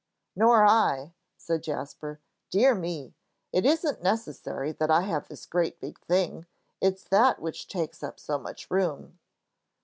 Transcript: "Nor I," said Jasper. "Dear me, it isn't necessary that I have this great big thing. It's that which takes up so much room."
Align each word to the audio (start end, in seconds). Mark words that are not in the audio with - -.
"Nor 0.35 0.65
I," 0.65 1.13
said 1.37 1.61
Jasper. 1.61 2.19
"Dear 2.49 2.73
me, 2.73 3.13
it 3.53 3.67
isn't 3.67 4.01
necessary 4.01 4.71
that 4.71 4.89
I 4.89 5.01
have 5.01 5.27
this 5.27 5.45
great 5.45 5.79
big 5.79 5.99
thing. 5.99 6.47
It's 6.81 7.03
that 7.03 7.39
which 7.39 7.67
takes 7.67 8.01
up 8.01 8.19
so 8.19 8.39
much 8.39 8.71
room." 8.71 9.19